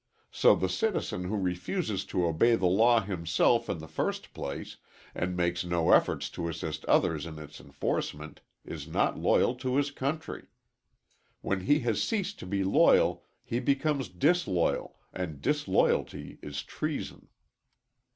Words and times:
So 0.31 0.55
the 0.55 0.67
citizen 0.67 1.25
who 1.25 1.35
refuses 1.37 2.05
to 2.05 2.25
obey 2.25 2.55
the 2.55 2.65
law 2.65 3.01
himself 3.01 3.69
in 3.69 3.77
the 3.77 3.87
first 3.87 4.33
place, 4.33 4.77
and 5.13 5.37
makes 5.37 5.63
no 5.63 5.91
efforts 5.91 6.27
to 6.31 6.47
assist 6.47 6.83
others 6.85 7.27
in 7.27 7.37
its 7.37 7.61
enforcement, 7.61 8.41
is 8.65 8.87
not 8.87 9.19
loyal 9.19 9.53
to 9.57 9.75
his 9.75 9.91
country. 9.91 10.47
When 11.41 11.59
he 11.61 11.81
has 11.81 12.01
ceased 12.01 12.39
to 12.39 12.47
be 12.47 12.63
loyal 12.63 13.23
he 13.43 13.59
becomes 13.59 14.09
disloyal, 14.09 14.97
and 15.13 15.39
disloyalty 15.39 16.39
is 16.41 16.63
treason. 16.63 17.27